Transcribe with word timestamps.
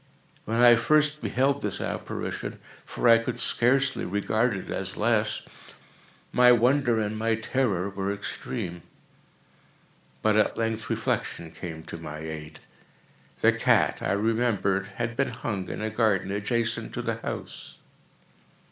When 0.45 0.57
I 0.57 0.77
first 0.77 1.21
beheld 1.21 1.61
this 1.61 1.79
apparition—for 1.79 3.07
I 3.07 3.19
could 3.19 3.39
scarcely 3.39 4.03
regard 4.03 4.57
it 4.57 4.71
as 4.71 4.97
less—my 4.97 6.51
wonder 6.53 6.99
and 6.99 7.15
my 7.15 7.35
terror 7.35 7.87
were 7.87 8.11
extreme. 8.11 8.81
But 10.23 10.37
at 10.37 10.57
length 10.57 10.89
reflection 10.89 11.51
came 11.51 11.83
to 11.83 11.99
my 11.99 12.17
aid. 12.17 12.61
The 13.41 13.51
cat, 13.53 13.99
I 14.01 14.13
remembered, 14.13 14.87
had 14.95 15.15
been 15.15 15.29
hung 15.35 15.69
in 15.69 15.83
a 15.83 15.91
garden 15.91 16.31
adjacent 16.31 16.95
to 16.95 17.03
the 17.03 17.17
house. 17.17 17.77